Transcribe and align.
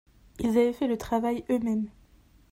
Ils 0.39 0.47
avaient 0.49 0.73
fait 0.73 0.87
le 0.87 0.97
travail 0.97 1.45
eux-mêmes. 1.51 1.91